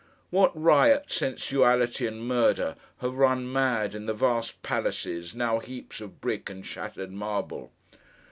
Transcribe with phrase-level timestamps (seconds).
[0.31, 6.19] What riot, sensuality and murder, have run mad in the vast palaces now heaps of
[6.19, 7.71] brick and shattered marble!